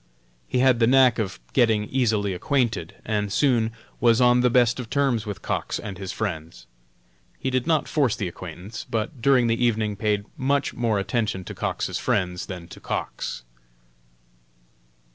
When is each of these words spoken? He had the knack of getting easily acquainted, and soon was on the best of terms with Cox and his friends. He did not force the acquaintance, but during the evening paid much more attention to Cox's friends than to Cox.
He 0.47 0.57
had 0.57 0.79
the 0.79 0.87
knack 0.87 1.19
of 1.19 1.39
getting 1.53 1.83
easily 1.85 2.33
acquainted, 2.33 2.95
and 3.05 3.31
soon 3.31 3.71
was 3.99 4.19
on 4.19 4.39
the 4.41 4.49
best 4.49 4.79
of 4.79 4.89
terms 4.89 5.27
with 5.27 5.43
Cox 5.43 5.77
and 5.77 5.99
his 5.99 6.11
friends. 6.11 6.65
He 7.37 7.51
did 7.51 7.67
not 7.67 7.87
force 7.87 8.15
the 8.15 8.27
acquaintance, 8.27 8.83
but 8.89 9.21
during 9.21 9.45
the 9.45 9.63
evening 9.63 9.95
paid 9.95 10.25
much 10.35 10.73
more 10.73 10.97
attention 10.97 11.43
to 11.43 11.53
Cox's 11.53 11.99
friends 11.99 12.47
than 12.47 12.67
to 12.69 12.79
Cox. 12.79 13.43